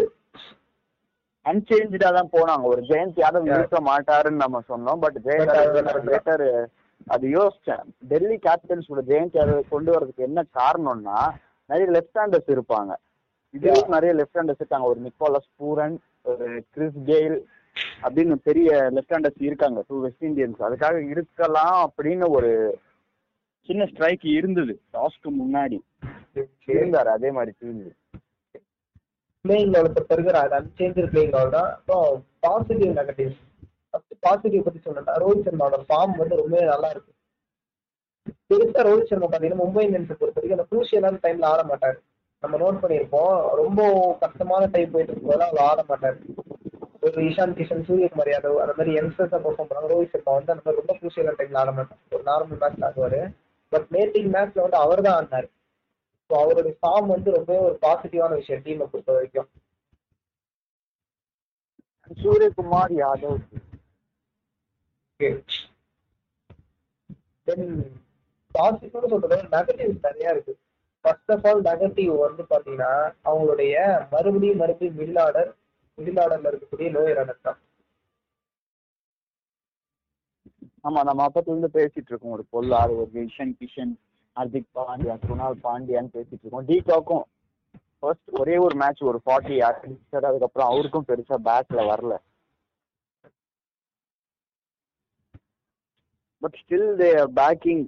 அன்சேஞ்சா 1.47 2.11
தான் 2.17 2.33
போனாங்க. 2.33 2.63
ஒரு 2.63 2.81
ஜெயந்த் 2.83 3.17
யாதவ். 3.23 3.47
இருக்க 3.55 3.79
மாட்டாருன்னு 3.89 4.43
நம்ம 4.45 4.61
சொன்னோம். 4.69 5.01
பட் 5.01 5.19
ஜெயந்த் 5.25 6.69
அது 7.07 7.27
யோசிச்சேன். 7.29 7.85
டெல்லி 8.11 8.39
கேபிட்டல்ஸோட 8.47 9.01
ஜெயந்த் 9.11 9.39
யாதவ் 9.39 9.69
கொண்டு 9.69 9.91
வரதுக்கு 9.93 10.27
என்ன 10.29 10.45
காரணம்னா 10.59 11.31
நிறைய 11.67 11.87
லெஃப்ட் 11.97 12.21
ஹேண்டர்ஸ் 12.21 12.53
இருப்பாங்க. 12.55 12.93
இதுலயும் 13.55 13.95
நிறைய 13.97 14.15
லெஃப்ட் 14.15 14.39
ஹேண்டர்ஸ் 14.39 14.63
இருக்காங்க. 14.63 14.87
ஒரு 14.87 15.01
நிக்கோலஸ் 15.07 15.51
பூரன் 15.61 15.97
ஒரு 16.23 16.65
கிறிஸ் 16.71 17.01
கெயில் 17.07 17.39
அப்படின்னு 18.03 18.35
பெரிய 18.49 18.71
லெஃப்ட் 18.95 19.15
ஹேண்டர்ஸ் 19.15 19.43
இருக்காங்க 19.49 19.85
டூ 19.89 20.03
வெஸ்ட் 20.03 20.25
இண்டியன்ஸ் 20.25 20.63
அதுக்காக 20.69 20.97
இருக்கலாம் 21.09 21.81
அப்படின்னு 21.89 22.29
ஒரு 22.29 22.81
சின்ன 23.69 23.83
ஸ்ட்ரைக் 23.87 24.25
இருந்தது 24.25 24.81
டாஸ்க்கு 24.93 25.31
முன்னாடி. 25.41 25.79
இருந்தாரு 26.67 27.11
அதே 27.17 27.31
மாதிரி 27.31 27.53
திரும்பி 27.59 27.91
பிளேயிங் 29.45 29.73
லெவல் 29.75 29.95
பொறுத்த 29.95 30.15
வரைக்கும் 30.15 30.43
அது 30.43 30.55
அன்சேஞ்ச் 30.59 31.11
பிளேயிங் 31.13 31.33
லெவல் 31.37 31.51
தான் 31.51 31.71
அப்புறம் 31.73 32.25
பாசிட்டிவ் 32.41 32.93
நெகட்டிவ் 32.97 33.33
ஃபர்ஸ்ட் 33.91 34.15
பாசிட்டிவ் 34.21 34.65
பத்தி 34.65 34.81
சொன்னா 34.81 35.17
ரோஹித் 35.23 35.47
சர்மாவோட 35.47 35.79
ஃபார்ம் 35.89 36.15
வந்து 36.21 36.41
ரொம்பவே 36.43 36.65
நல்லா 36.67 36.91
இருக்கு. 36.91 37.13
பெருசா 38.51 38.85
ரோஹித் 38.89 39.11
சர்மா 39.11 39.29
பாத்தீங்கன்னா 39.33 39.63
மும்பை 39.63 39.85
இந்தியன்ஸை 39.87 40.17
பொறுத்த 40.21 40.41
வரைக்கும் 40.41 40.59
அந்த 40.59 40.67
குரூஷியலான 40.73 41.21
டைம்ல 41.27 41.45
ஆட 41.45 41.63
மாட்டாரு. 41.63 41.99
நம்ம 42.43 42.57
நோட் 42.63 42.83
பண்ணியிருப்போம் 42.83 43.35
ரொம்ப 43.63 43.81
கஷ்டமான 44.21 44.67
டைம் 44.67 44.91
போயிட்டு 44.91 45.13
இருக்கும்போது 45.13 45.45
அவர் 45.45 45.65
ஆட 45.71 45.85
மாட்டாரு. 45.89 46.19
ஒரு 47.03 47.23
இஷாந்த் 47.29 47.57
கிஷன் 47.59 47.87
சூரியகுமார் 47.87 48.31
யாதவ் 48.33 48.61
அந்த 48.65 48.75
மாதிரி 48.79 48.93
யங்ஸ்டர்ஸா 48.97 49.39
பெர்ஃபார்ம் 49.45 49.69
பண்ணாங்க. 49.71 49.89
ரோஹித் 49.93 50.13
சர்மா 50.15 50.35
வந்து 50.37 50.53
அந்த 50.55 50.63
மாதிரி 50.65 50.81
ரொம்ப 50.81 50.95
குரூஷியலான 50.99 51.37
டைம்ல 51.41 51.63
ஆட 51.63 51.73
ஒரு 52.17 52.23
நார்மல் 52.29 52.61
மேட்ச்ல 52.63 52.87
ஆடுவாரு. 52.89 53.21
பட் 53.73 53.87
நேட்டிங் 53.97 54.31
மேட்ச்ல 54.35 54.65
வந்து 54.65 54.79
அவர் 54.85 55.05
தான் 55.07 55.17
ஆடினாரு. 55.19 55.49
ஸோ 56.31 56.35
அவருடைய 56.43 56.75
ஃபார்ம் 56.81 57.09
வந்து 57.15 57.31
ரொம்பவே 57.37 57.61
ஒரு 57.69 57.77
பாசிட்டிவான 57.83 58.37
விஷயம் 58.41 58.63
டீமை 58.67 58.87
பொறுத்த 58.93 59.13
வரைக்கும். 59.13 59.49
சூரியகுமார் 62.23 62.95
யாதவ். 63.01 63.41
தென் 67.47 67.69
பாசிட்டிவ்னு 68.55 69.13
சொல்றத 69.13 69.37
நெகட்டிவ்ஸ் 69.57 70.07
நிறைய 70.07 70.35
இருக்கு. 70.35 70.55
ஃபர்ஸ்ட் 71.05 71.33
ஆஃப் 71.35 71.47
ஆல் 71.51 71.63
நெகட்டிவ் 71.71 72.15
வந்து 72.25 72.43
பாத்தீங்கன்னா 72.53 72.93
அவங்களுடைய 73.29 73.75
மறுபடியும் 74.15 74.61
மறுபடியும் 74.63 74.99
மிடில் 75.01 75.21
ஆர்டர் 75.25 75.51
மிடில் 75.99 76.21
இருக்கக்கூடிய 76.51 76.89
லோயர் 76.97 77.21
ஆர்டர் 77.23 77.45
தான் 77.49 77.61
ஆமா 80.87 81.01
நம்ம 81.09 81.25
அப்பத்துல 81.27 81.53
இருந்து 81.53 81.77
பேசிட்டு 81.77 82.11
இருக்கோம் 82.11 82.35
ஒரு 82.37 82.45
பொருள் 82.53 82.73
ஒரு 82.95 83.11
விஷன் 83.19 83.53
கிஷன் 83.61 83.93
ஹர்திக் 84.37 84.73
பாண்டியா 84.79 85.15
குணால் 85.25 85.63
பாண்டியான்னு 85.67 86.15
பேசிட்டு 86.17 86.43
இருக்கோம் 86.43 86.69
டீகாக்கும் 86.71 87.25
ஃபர்ஸ்ட் 88.03 88.31
ஒரே 88.41 88.55
ஒரு 88.65 88.75
மேட்ச் 88.83 89.03
ஒரு 89.11 89.19
ஃபார்ட்டி 89.25 89.57
அடிச்சாரு. 89.67 90.27
அதுக்கப்புறம் 90.31 90.71
அவருக்கும் 90.71 91.09
பெருசா 91.11 91.37
பேட்ல 91.49 91.83
வரல. 91.91 92.15
But 96.43 96.57
still 96.63 96.89
they 97.03 97.11
backing 97.41 97.85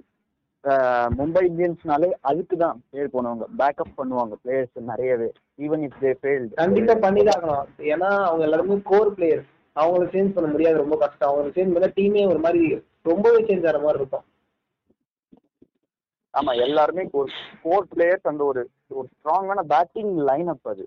Mumbai 1.17 1.41
இந்தியன்ஸ்னாலே 1.49 2.09
அதுக்கு 2.29 2.55
தான் 2.57 2.77
பேர் 2.93 3.13
போனவங்க. 3.15 3.47
பேக்கப் 3.59 3.97
பண்ணுவாங்க 3.99 4.35
பிளேயர்ஸ் 4.43 4.87
நிறையவே. 4.91 5.29
ஈவன் 5.59 5.83
இஃப் 5.87 5.99
தே 6.03 6.11
ஃபெயில்டு 6.21 6.53
கண்டிப்பா 6.61 6.93
பண்ணிதான் 7.05 7.37
ஆகணும் 7.37 7.67
ஏன்னா 7.93 8.09
அவங்க 8.29 8.43
எல்லாருமே 8.43 8.77
கோர் 8.91 9.11
பிளேயர்ஸ் 9.17 9.49
அவங்களை 9.75 10.05
சேஞ்ச் 10.13 10.35
பண்ண 10.35 10.47
முடியாது 10.51 10.81
ரொம்ப 10.83 10.95
கஷ்டம். 10.97 11.29
அவங்களை 11.29 11.51
சேஞ்ச் 11.55 11.73
பண்ணா 11.75 11.89
டீமே 11.97 12.23
ஒரு 12.31 12.39
மாதிரி 12.39 12.61
ரொம்பவே 13.03 13.39
சேஞ்ச் 13.47 13.67
ஆகிற 13.67 13.79
மாதிரி 13.79 14.01
இருக்கும். 14.01 14.25
ஆமா 16.33 16.51
எல்லாருமே 16.65 17.03
ஒரு 17.19 17.29
ஃபோர் 17.59 17.85
பிளேயர்ஸ் 17.91 18.29
அந்த 18.31 18.43
ஒரு 18.43 18.61
ஒரு 18.91 19.07
ஸ்ட்ராங்கான 19.13 19.61
பேட்டிங் 19.73 20.13
லைன் 20.29 20.49
அப் 20.53 20.67
அது. 20.67 20.85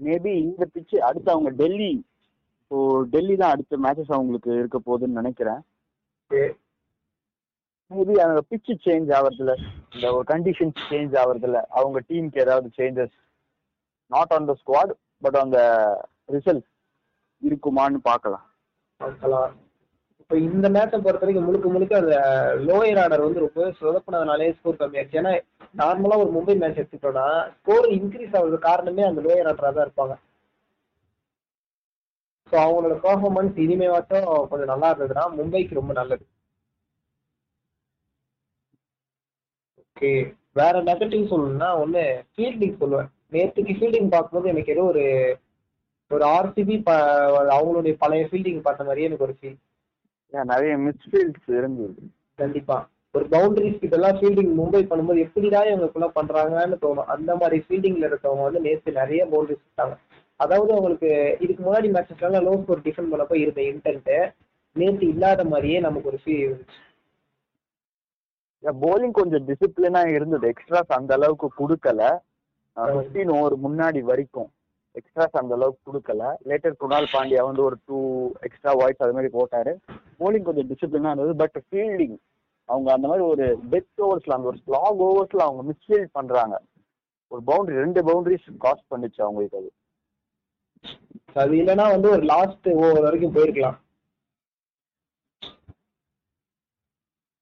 மேபி 0.00 0.32
இந்த 0.42 0.64
பிச்சு 0.72 0.96
அடுத்து 1.02 1.30
அவங்க 1.30 1.50
டெல்லி 1.60 1.92
இப்போ 2.60 2.78
டெல்லி 3.10 3.34
தான் 3.36 3.54
அடுத்த 3.54 3.76
மேட்சஸ் 3.76 4.14
அவங்களுக்கு 4.16 4.50
இருக்க 4.60 4.78
போகுதுன்னு 4.86 5.20
நினைக்கிறேன். 5.20 5.60
மேபி 7.96 8.14
அந்த 8.26 8.40
பிச்சு 8.50 8.74
சேஞ்ச் 8.86 9.10
ஆகிறதுல 9.18 9.52
இந்த 9.94 10.06
ஒரு 10.16 10.24
கண்டிஷன்ஸ் 10.32 10.86
சேஞ்ச் 10.90 11.14
ஆகிறதுல 11.22 11.60
அவங்க 11.78 11.98
டீமுக்கு 12.08 12.44
ஏதாவது 12.46 12.68
changes 12.78 13.14
not 14.10 14.32
on 14.36 14.48
the 14.50 14.54
squad 14.62 14.94
but 15.26 15.38
அந்த 15.42 15.58
ரிசல்ட் 16.36 16.66
இருக்குமான்னு 17.42 18.00
பார்க்கலாம். 18.10 18.44
பார்க்கலாம். 19.00 19.52
இப்போ 20.20 20.34
இந்த 20.48 20.66
மேட்சை 20.74 20.98
பொறுத்த 21.04 21.24
வரைக்கும் 21.24 21.46
முழுக்க 21.46 21.66
முழுக்க 21.72 21.94
அந்த 22.02 22.14
லோயர் 22.68 23.00
ஆர்டர் 23.02 23.24
வந்து 23.24 23.42
ரொம்ப 23.44 23.64
சொதப்பினதுனாலே 23.80 24.46
ஸ்கோர் 24.58 24.78
கம்மியாச்சு. 24.82 25.18
ஏன்னா 25.20 25.32
நார்மலாக 25.80 26.22
ஒரு 26.24 26.30
மும்பை 26.36 26.54
மேட்ச் 26.60 26.80
எடுத்துட்டோம்னா 26.82 27.26
ஸ்கோர் 27.56 27.88
இன்க்ரீஸ் 27.98 28.36
ஆகுறது 28.38 28.58
காரணமே 28.68 29.04
அந்த 29.08 29.22
லோயர் 29.26 29.50
ஆர்டராக 29.50 29.74
தான் 29.76 29.86
இருப்பாங்க. 29.86 30.14
ஸோ 32.52 32.56
அவங்களோட 32.64 32.96
பெர்ஃபார்மன்ஸ் 33.06 33.58
இனிமேவாச்சும் 33.64 34.30
கொஞ்சம் 34.52 34.72
நல்லா 34.72 34.90
இருந்ததுன்னா 34.90 35.26
மும்பைக்கு 35.38 35.80
ரொம்ப 35.80 35.92
நல்லது. 36.00 36.24
ஓகே. 40.00 40.12
வேற 40.52 40.82
நெகட்டிவ் 40.82 41.30
சொல்லணும்னா 41.32 41.68
ஒன்று 41.80 42.24
ஃபீல்டிங் 42.36 42.76
சொல்லுவேன். 42.80 43.08
நேற்றுக்கு 43.32 43.72
ஃபீல்டிங் 43.78 44.08
பார்க்கும்போது 44.08 44.50
எனக்கு 44.52 44.72
ஏதோ 44.72 44.82
ஒரு 44.82 45.04
ஒரு 46.10 46.24
ஆர்சிபி 46.26 46.74
அவங்களுடைய 47.56 47.94
பழைய 47.98 48.24
ஃபீல்டிங் 48.30 48.60
பார்த்த 48.66 48.84
மாதிரியே 48.84 49.06
எனக்கு 49.06 49.26
ஒரு 49.26 49.34
ஃபீல் 49.38 49.56
நிறைய 50.52 50.72
மிஸ்ஃபீல்ட்ஸ் 50.86 51.48
இருந்தது. 51.58 52.02
கண்டிப்பா. 52.34 52.76
ஒரு 53.14 53.26
பவுண்டரிஸ் 53.30 53.92
எல்லாம் 53.96 54.16
ஃபீல்டிங் 54.20 54.52
மும்பை 54.60 54.82
பண்ணும்போது 54.90 55.18
எப்படிடா 55.26 55.60
இவங்களுக்குள்ள 55.64 56.06
பண்றாங்கன்னு 56.20 56.76
தோணும். 56.84 57.10
அந்த 57.14 57.36
மாதிரி 57.40 57.58
ஃபீல்டிங்ல 57.66 58.08
இருக்கவங்க 58.10 58.46
வந்து 58.48 58.60
நேற்று 58.60 58.92
நிறைய 58.92 59.26
பவுண்டரிஸ் 59.32 59.64
விட்டாங்க. 59.66 59.96
அதாவது 60.36 60.70
அவங்களுக்கு 60.72 61.10
இதுக்கு 61.40 61.62
முன்னாடி 61.66 61.88
மேட்சஸ்லாம் 61.96 62.46
லோ 62.48 62.54
ஸ்கோர் 62.62 62.84
டிஃபெண்ட் 62.86 63.12
பண்ணப்போ 63.12 63.36
இருந்த 63.42 63.62
இன்டென்ட் 63.72 64.10
நேத்து 64.76 65.06
இல்லாத 65.08 65.44
மாதிரியே 65.44 65.80
நமக்கு 65.86 66.08
ஒரு 66.08 66.18
ஃபீல் 66.24 66.44
இருந்துச்சு. 66.46 66.80
போலிங் 68.72 69.10
கொஞ்சம் 69.10 69.46
டிசிப்ளினா 69.48 70.06
இருந்தது. 70.06 70.52
எக்ஸ்ட்ராஸ் 70.52 70.92
அந்த 70.98 71.14
அளவுக்கு 71.14 71.48
கொடுக்கல. 71.58 72.18
ஃபிஃப்டீன் 72.76 73.32
ஓவர் 73.38 73.56
முன்னாடி 73.58 74.00
வரைக்கும் 74.00 74.52
எக்ஸ்ட்ராஸ் 74.94 75.40
அந்த 75.40 75.54
அளவுக்கு 75.54 75.92
கொடுக்கல. 75.92 76.34
லேட்டர் 76.44 76.76
குணால் 76.80 77.12
பாண்டியா 77.12 77.42
வந்து 77.44 77.62
ஒரு 77.62 77.76
டூ 77.84 78.30
எக்ஸ்ட்ரா 78.40 78.72
வாய்ஸ் 78.72 79.02
அது 79.02 79.12
மாதிரி 79.12 79.38
போட்டாரு. 79.38 79.72
போலிங் 80.18 80.42
கொஞ்சம் 80.42 80.68
டிசிப்ளினா 80.70 81.10
இருந்தது. 81.10 81.36
பட் 81.36 81.62
ஃபீல்டிங் 81.68 82.16
அவங்க 82.64 82.92
அந்த 82.92 83.08
மாதிரி 83.08 83.26
ஒரு 83.26 83.58
டெத் 83.70 84.02
ஓவர்ஸ்ல 84.02 84.36
அந்த 84.36 84.46
ஒரு 84.46 84.56
ஸ்லாக் 84.56 85.02
ஓவர்ஸ்ல 85.02 85.42
அவங்க 85.46 85.72
மிஸ்ஃபீல்ட் 85.72 86.12
பண்றாங்க. 86.12 86.62
ஒரு 87.28 87.42
பவுண்டரி 87.46 87.80
ரெண்டு 87.84 88.02
பவுண்டரிஸ் 88.02 88.46
காஸ்ட் 88.64 88.90
பண்ணுச்சு 88.90 89.20
அவங்களுக்கு 89.22 89.58
அது. 89.58 89.70
அது 91.34 91.54
இல்லைன்னா 91.54 91.88
வந்து 91.90 92.10
ஒரு 92.10 92.22
லாஸ்ட் 92.22 92.68
ஓவர் 92.68 93.00
வரைக்கும் 93.00 93.34
போயிருக்கலாம். 93.34 93.78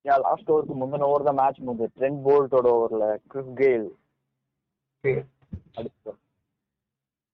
ஏன் 0.05 0.23
லாஸ்ட் 0.27 0.51
ஓவருக்கு 0.53 0.75
முந்தின 0.79 1.09
ஓவர் 1.11 1.29
தான் 1.29 1.39
மேட்ச் 1.41 1.65
முடிஞ்சது 1.67 1.95
ட்ரெண்ட் 1.99 2.21
போல்ட்டோட 2.27 2.69
ஓவர்ல 2.77 3.07
கிறிஸ் 3.33 3.53
கெயில் 3.61 3.89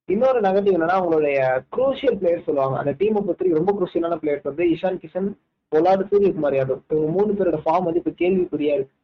இன்னொரு 0.08 0.38
நெகட்டிவ் 0.46 0.76
என்னன்னா 0.76 0.98
அவங்களுடைய 0.98 1.38
குரூஷியல் 1.74 2.18
பிளேயர் 2.20 2.46
சொல்லுவாங்க. 2.46 2.76
அந்த 2.80 2.92
டீமை 3.00 3.20
பொறுத்த 3.24 3.58
ரொம்ப 3.58 3.72
குரூஷியலான 3.78 4.16
பிளேயர்ஸ் 4.20 4.46
வந்து 4.50 4.64
இஷான் 4.74 5.00
கிஷன் 5.02 5.28
பொலாடு 5.72 6.04
சூரியகுமார் 6.10 6.56
யாதவ். 6.58 6.80
இவங்க 6.92 7.08
மூணு 7.16 7.32
பேரோட 7.38 7.58
ஃபார்ம் 7.64 7.86
வந்து 7.88 8.00
இப்போ 8.02 8.12
கேள்விக்குறியா 8.22 8.74
இருக்கு. 8.76 8.94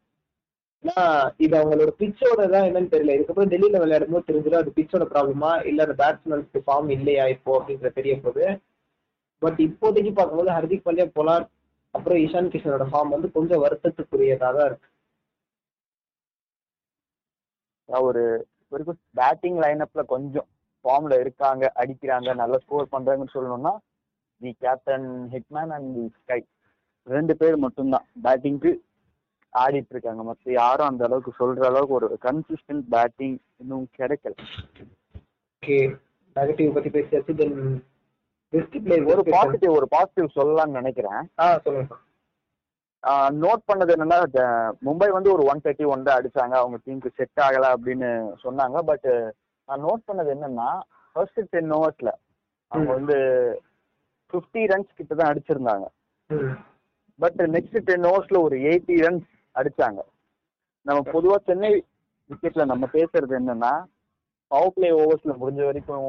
ஏன்னா 0.85 1.03
இது 1.45 1.55
அவங்களோட 1.59 1.93
பிச்சோட 2.01 2.41
தான் 2.55 2.67
என்னன்னு 2.69 2.93
தெரியல. 2.95 3.17
இதுக்கப்புறம் 3.17 3.53
டெல்லியில 3.53 3.83
விளையாடும் 3.83 4.15
போது 4.15 4.29
தெரிஞ்சிடும் 4.31 4.63
அது 4.63 4.77
பிச்சோட 4.79 5.05
ப்ராப்ளமா 5.13 5.53
இல்ல 5.71 5.87
அந்த 5.87 5.97
பேட்ஸ்மேன்ஸ்க்கு 6.03 6.65
ஃபார்ம் 6.67 6.91
இல்லையா 6.97 7.27
இப்போ 7.35 7.53
அப்படிங்கிற 7.59 7.91
தெரிய 7.99 8.15
போகுது 8.25 8.47
பட் 9.43 9.61
இப்போதைக்கு 9.69 10.13
பார்க்கும்போது 10.19 10.51
ஹர்திக் 10.57 10.87
பாண்டியா 10.89 11.09
பொலாட் 11.19 11.49
அப்புறம் 11.95 12.19
இஷான் 12.25 12.51
கிஷனோட 12.53 12.85
ஃபார்ம் 12.91 13.15
வந்து 13.15 13.29
கொஞ்சம் 13.37 13.63
வருத்தத்துக்குரியதா 13.65 14.49
தான் 14.57 14.69
இருக்கு 14.71 14.91
ஒரு 17.89 18.23
வரைக்கும் 18.73 19.01
பேட்டிங் 19.19 19.59
லைனப்ல 19.63 20.03
கொஞ்சம் 20.13 20.49
ஃபார்ம்ல 20.85 21.15
இருக்காங்க 21.21 21.65
அடிக்கிறாங்க 21.83 22.31
நல்லா 22.41 22.59
ஸ்கோர் 22.65 22.93
பண்றாங்கன்னு 22.95 23.35
சொல்லணும்னா 23.35 23.73
the 24.41 24.51
captain 24.65 25.07
hitman 25.35 25.73
and 25.77 25.91
the 25.97 26.05
Sky 26.17 26.41
ரெண்டு 27.07 27.35
பேர் 27.41 27.57
மட்டும்தான் 27.65 28.07
பேட்டிங்க்கு 28.25 28.73
ஆடிட்டு 29.53 29.93
இருக்காங்க. 29.95 30.23
மற்ற 30.23 30.53
யாரும் 30.53 30.91
அந்த 30.91 31.03
அளவுக்கு 31.05 31.33
சொல்ற 31.41 31.65
அளவுக்கு 31.71 31.99
ஒரு 31.99 32.19
கன்சிஸ்டன்ட் 32.27 32.85
பேட்டிங் 32.95 33.37
இன்னும் 33.63 33.87
கிடைக்கல. 33.99 34.35
ஓகே 35.63 35.77
நெகட்டிவ் 36.37 36.75
பத்தி 36.77 36.91
பேசியாச்சு 36.97 37.35
தென் 37.41 37.59
பெஸ்ட் 38.55 38.77
பிளேயர் 38.87 39.13
ஒரு 39.13 39.23
பாசிட்டிவ் 39.35 39.77
ஒரு 39.79 39.87
பாசிட்டிவ் 39.95 40.35
சொல்லலாம்னு 40.39 40.79
நினைக்கிறேன். 40.81 41.23
ஆ 41.43 41.47
சொல்லுங்க 41.67 42.03
நோட் 43.45 43.63
பண்ணது 43.71 43.91
என்னன்னா 43.95 44.19
மும்பை 44.87 45.09
வந்து 45.15 45.29
ஒரு 45.33 45.43
ஒன் 45.51 45.63
தேர்ட்டி 45.65 45.87
ஒன் 45.93 46.05
தான் 46.07 46.19
அடிச்சாங்க. 46.19 46.55
அவங்க 46.61 46.77
டீமுக்கு 46.85 47.11
செட் 47.19 47.41
ஆகல 47.47 47.71
அப்படின்னு 47.75 48.11
சொன்னாங்க. 48.45 48.77
பட் 48.91 49.09
நான் 49.69 49.85
நோட் 49.87 50.07
பண்ணது 50.09 50.31
என்னன்னா 50.37 50.69
ஃபர்ஸ்ட் 51.17 51.41
டென் 51.55 51.75
ஓவர்ஸ்ல 51.79 52.11
அவங்க. 52.73 52.89
வந்து 52.99 53.17
ஃபிஃப்டி 54.31 54.63
ரன்ஸ் 54.73 54.97
கிட்ட 55.01 55.13
தான் 55.21 55.31
அடிச்சிருந்தாங்க. 55.33 55.87
பட் 57.19 57.41
நெக்ஸ்ட் 57.57 57.79
டென் 57.91 58.07
ஓவர்ஸ்ல 58.11 58.41
ஒரு 58.47 58.57
எயிட்டி 58.71 58.97
ரன்ஸ் 59.07 59.29
அடிச்சாங்க. 59.61 60.01
நம்ம 60.87 61.01
பொதுவா 61.15 61.37
சென்னை 61.51 61.73
விக்கெட்ல 62.31 62.65
நம்ம 62.73 62.85
பேசுறது 62.97 63.35
என்னன்னா 63.41 63.75
பவர் 64.51 64.75
பிளே 64.77 64.91
ஓவர்ஸ்ல 65.03 65.35
முடிஞ்ச 65.43 65.63
வரைக்கும் 65.69 66.09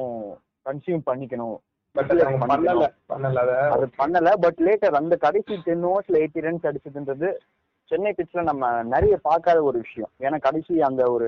கன்சியூம் 0.70 1.08
பண்ணிக்கணும். 1.10 1.58
பண்ணல. 1.96 2.88
பண்ணல 3.12 3.42
அத. 3.44 3.88
பண்ணல 4.02 4.32
பட் 4.46 4.62
லேட்டர் 4.68 5.00
அந்த 5.02 5.16
கடைசி 5.25 5.56
டென் 5.68 5.86
ஓவர்ஸ்ல 5.90 6.20
எயிட்டி 6.22 6.46
ரன்ஸ் 6.46 6.68
அடிச்சதுன்றது 6.70 7.30
சென்னை 7.92 8.12
பிச்ல 8.18 8.44
நம்ம 8.50 8.70
நிறைய 8.94 9.16
பார்க்காத 9.28 9.58
ஒரு 9.70 9.78
விஷயம். 9.84 10.12
ஏன்னா 10.25 10.38
கடைசி 10.46 10.74
அந்த 10.90 11.04
ஒரு 11.16 11.28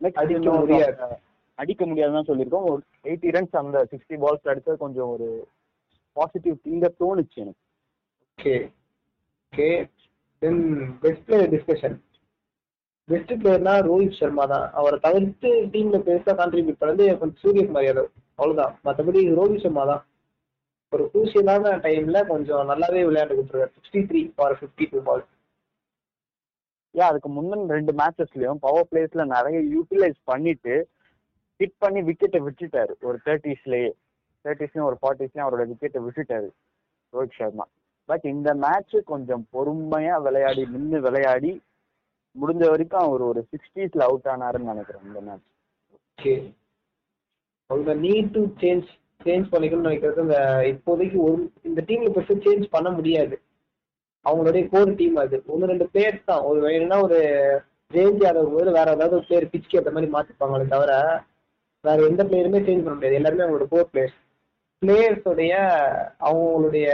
அடிக்க 0.00 0.18
10 0.18 0.48
overs 0.48 0.58
முடியாது. 0.62 1.18
அடிக்க 1.58 1.82
முடியாதுன்னு 1.90 2.28
சொல்லியிருக்கோம். 2.30 2.66
ஒரு 2.70 2.80
எயிட்டி 3.10 3.28
ரன்ஸ் 3.36 3.54
அந்த 3.60 3.78
சிக்ஸ்டி 3.92 4.16
பால்ஸ் 4.24 4.50
அடிச்சது 4.52 4.82
கொஞ்சம் 4.84 5.10
ஒரு 5.14 5.28
பாசிட்டிவ் 6.16 6.56
திங்க 6.64 6.90
தோணுச்சு 7.00 7.38
எனக்கு. 7.44 7.62
Okay 8.38 8.56
okay 9.52 9.68
then 10.42 10.62
best 11.04 11.24
player 11.28 11.50
discussion 11.54 11.96
best 13.08 13.32
பிளேயர்னா 13.40 13.74
Rohit 13.88 14.18
Sharma 14.20 14.44
தான். 14.52 14.66
அவரை 14.78 14.98
தவிர்த்து 15.06 15.50
டீம்ல 15.74 15.98
பெருசா 16.08 16.32
கான்ட்ரிபியூட் 16.40 16.80
பண்ணது 16.82 17.04
சூரியகுமார் 17.42 17.86
யாதவ். 17.88 18.10
அவ்வளவுதான். 18.38 18.74
மற்றபடி 18.84 19.20
ரோஹித் 19.38 19.62
சர்மா 19.62 19.84
தான். 19.84 20.06
ஒரு 20.90 21.04
குரூசியலான 21.14 21.70
டைம்ல 21.86 22.26
கொஞ்சம் 22.26 22.68
நல்லாவே 22.68 23.00
விளையாண்டு 23.08 23.36
கொடுத்துருக்காரு. 23.38 23.72
Sixty 23.78 24.02
three 24.08 24.32
four 24.34 24.58
fifty 24.58 24.86
two 24.90 25.02
ball 25.02 25.24
ஏன் 26.90 27.06
அதுக்கு 27.06 27.28
முந்தின 27.30 27.66
ரெண்டு 27.66 27.92
மேட்சஸ்லயும் 27.92 28.60
பவர் 28.60 28.86
பிளேஸ்ல 28.90 29.24
நிறைய 29.24 29.58
யூட்டிலைஸ் 29.76 30.18
பண்ணிட்டு 30.24 30.88
ஹிட் 31.58 31.74
பண்ணி 31.78 32.00
விக்கெட்டை 32.00 32.40
விட்டுட்டாரு. 32.48 32.92
ஒரு 33.00 33.18
தேர்ட்டிஸ்லயே 33.24 33.90
தேர்ட்டிஸ்லயும் 34.44 34.88
ஒரு 34.90 34.98
ஃபார்ட்டிஸ்லயும் 35.02 35.46
அவரோட 35.46 35.64
விக்கெட்டை 35.72 36.00
விட்டுட்டாரு 36.06 36.48
ரோஹித் 37.12 37.36
சர்மா. 37.36 37.66
பட் 38.04 38.24
இந்த 38.24 38.54
மேட்ச் 38.54 38.96
கொஞ்சம் 39.04 39.46
பொறுமையா 39.52 40.22
விளையாடி 40.22 40.66
நின்று 40.66 41.00
விளையாடி 41.00 41.52
முடிஞ்ச 42.40 42.68
வரைக்கும் 42.68 43.06
அவர் 43.08 43.20
ஒரு 43.20 43.48
சிக்ஸ்டீஸ்ல 43.52 44.06
அவுட் 44.08 44.28
ஆனாருன்னு 44.34 44.70
நினைக்கிறேன் 44.72 45.04
இந்த 45.04 45.20
மேட்ச் 45.20 45.48
அவங்க 47.66 47.94
நீட் 47.94 48.30
டு 48.30 48.42
சேஞ்ச் 48.60 48.88
சேஞ்ச் 49.24 49.46
பண்ணிக்கணும்னு 49.52 49.88
நினைக்கிறது 49.88 50.22
இந்த 50.24 50.38
இப்போதைக்கு 50.72 51.16
ஒரு 51.16 51.52
இந்த 51.62 51.82
டீம்ல 51.86 52.10
பெருசாக 52.16 52.36
சேஞ்ச் 52.46 52.66
பண்ண 52.70 52.90
முடியாது. 52.90 53.40
அவங்களுடைய 54.24 54.68
கோர் 54.68 54.94
டீம் 54.94 55.16
அது. 55.16 55.42
ஒன்று 55.46 55.66
ரெண்டு 55.66 55.88
பிளேயர்ஸ் 55.94 56.24
தான். 56.24 56.42
ஒரு 56.42 56.60
வேணும்னா 56.60 57.02
ஒரு 57.02 57.18
ஜெயந்தி 57.94 58.22
யாதவ் 58.24 58.54
போது 58.54 58.70
வேற 58.78 58.88
ஏதாவது 58.90 59.16
ஒரு 59.16 59.24
பிளேயர் 59.28 59.50
பிச்சுக்கு 59.52 59.78
ஏற்ற 59.78 59.90
மாதிரி 59.90 60.12
மாற்றிப்பாங்களே 60.12 60.66
தவிர 60.68 60.92
வேற 61.80 62.06
எந்த 62.06 62.24
பிளேயருமே 62.24 62.60
சேஞ்ச் 62.68 62.84
பண்ண 62.86 62.94
முடியாது. 62.94 63.18
எல்லாருமே 63.20 63.44
அவங்களோட 63.44 63.66
கோர் 63.68 63.90
பிளேயர்ஸ் 63.92 64.18
பிளேயர்ஸோடைய 64.82 65.52
அவங்களுடைய 66.20 66.88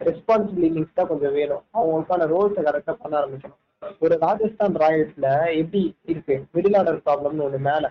ரெஸ்பான்சிபிலிட்டிஸ் 0.00 0.96
தான் 0.98 1.06
கொஞ்சம் 1.06 1.32
வேணும். 1.32 1.64
அவங்களுக்கான 1.74 2.28
ரோல்ஸை 2.34 2.62
கரெக்டாக 2.68 2.96
பண்ண 3.02 3.14
ஆரம்பிக்கணும். 3.20 3.58
ஒரு 4.00 4.18
ராஜஸ்தான் 4.18 4.74
ராயல்ஸ்ல 4.74 5.28
எப்படி 5.56 5.96
இருக்கு? 6.04 6.44
மிடில் 6.54 6.76
ஆர்டர் 6.76 7.04
ப்ராப்ளம்னு 7.06 7.46
ஒன்று 7.48 7.58
மேலே. 7.58 7.88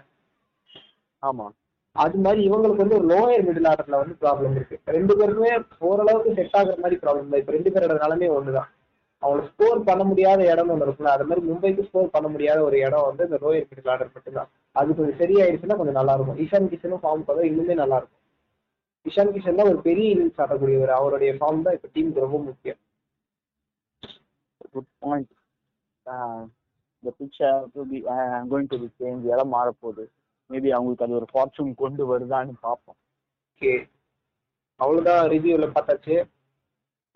ஆமாம் 1.20 1.56
அது 2.04 2.18
மாதிரி 2.26 2.42
இவங்களுக்கு 2.48 2.84
வந்து 2.84 2.98
ஒரு 2.98 3.08
லோயர் 3.12 3.46
மிடில் 3.48 3.70
ஆர்டர்ல 3.70 4.00
வந்து 4.02 4.16
ப்ராப்ளம் 4.24 4.54
இருக்கு. 4.58 4.76
ரெண்டு 4.96 5.14
பேருமே 5.20 5.50
ஓரளவுக்கு 5.88 6.36
செட் 6.38 6.58
ஆகுற 6.60 6.76
மாதிரி 6.84 6.98
ப்ராப்ளம் 7.04 7.32
தான். 7.32 7.42
இப்போ 7.42 7.54
ரெண்டு 7.58 7.72
பேரோட 7.76 7.96
நிலமே 8.04 8.28
ஒண்ணுதான். 8.38 8.70
அவங்க 9.24 9.42
ஸ்கோர் 9.50 9.80
பண்ண 9.90 10.04
முடியாத 10.10 10.42
இடம் 10.52 10.70
ஒன்று 10.74 10.86
இருக்குல்ல 10.88 11.14
அது 11.16 11.26
மாதிரி 11.30 11.42
மும்பைக்கு 11.48 11.88
ஸ்கோர் 11.88 12.14
பண்ண 12.14 12.28
முடியாத 12.34 12.60
ஒரு 12.68 12.78
இடம் 12.88 13.08
வந்து 13.08 13.26
இந்த 13.30 13.38
லோயர் 13.46 13.66
மிடில் 13.72 13.92
ஆர்டர் 13.94 14.14
மட்டும்தான். 14.16 14.50
அது 14.80 14.96
கொஞ்சம் 15.00 15.20
சரியாயிருச்சுன்னா 15.22 15.78
கொஞ்சம் 15.80 16.00
நல்லா 16.00 16.14
இருக்கும் 16.18 16.40
இஷான் 16.46 16.70
கிஷனும் 16.74 17.02
ஃபார்ம் 17.04 17.26
பார்த்தா 17.30 17.50
இன்னுமே 17.50 17.76
நல்லா 17.82 17.98
இருக்கும் 18.02 18.18
இஷான் 19.10 19.34
கிஷன் 19.36 19.60
தான் 19.60 19.72
ஒரு 19.72 19.82
பெரிய 19.88 20.14
இன்னிங்ஸ் 20.14 20.42
ஆடக்கூடியவர். 20.44 20.94
அவருடைய 21.00 21.34
ஃபார்ம் 21.40 21.66
தான் 21.66 21.76
இப்போ 21.78 21.90
டீமுக்கு 21.96 22.26
ரொம்ப 22.26 22.40
முக்கியம். 22.48 22.80
குட் 24.76 24.90
பாயிண்ட் 25.04 25.32
இந்த 27.02 27.12
picture 27.20 27.60
to 27.76 27.84
be 27.92 28.00
going 28.54 28.72
to 28.74 28.80
be 28.84 28.90
change 29.02 29.30
இடம் 29.34 29.54
மாறப்போகுது. 29.58 30.06
மேபி 30.50 30.70
அவங்களுக்கு 30.76 31.06
அது 31.06 31.18
ஒரு 31.20 31.28
ஃபார்ச்சூன் 31.32 31.72
கொண்டு 31.82 32.04
வருதான்னு 32.12 32.54
பார்ப்போம். 32.68 32.98
ஓகே 33.52 33.74
அவ்வளோதான் 34.80 35.24
ரிவ்யூவில் 35.34 35.76
பார்த்தாச்சு. 35.76 36.16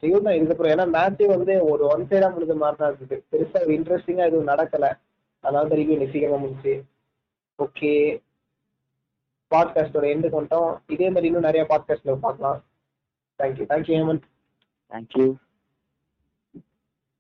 இதுதான் 0.04 0.38
இதுக்கப்புறம் 0.38 0.74
ஏன்னா 0.74 0.86
மேட்சே 0.96 1.28
வந்து 1.36 1.54
ஒரு 1.72 1.84
ஒன் 1.94 2.08
சைடாக 2.10 2.32
முடிஞ்ச 2.36 2.56
மாதிரி 2.63 2.78
தான் 2.80 2.92
இருக்குது 2.92 3.18
பெருசாக 3.32 3.75
இன்ட்ரெஸ்டிங்காக 3.78 4.30
எதுவும் 4.30 4.52
நடக்கலை. 4.52 4.92
அதனால 5.44 5.63
தான் 5.70 5.80
ரிவ்யூ 5.80 5.98
சீக்கிரமாக 6.12 6.42
முடிச்சு 6.44 6.74
ஓகே 7.60 7.92
பாட்காஸ்டோட 9.52 10.06
எண்டு 10.13 10.30
கொண்டோம் 10.36 10.70
இதே 10.94 11.08
மாதிரி 11.10 11.30
இன்னும் 11.30 11.48
நிறைய 11.48 11.63
பாட்காஸ்ட்டில் 11.72 12.24
பார்க்கலாம். 12.28 12.60
Thank you 13.40 13.66
thank you 13.72 13.96
Hemant 14.00 14.28
thank you 14.92 15.25